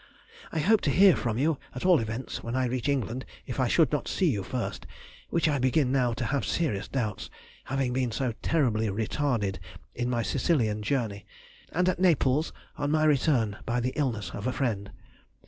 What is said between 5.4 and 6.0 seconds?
I begin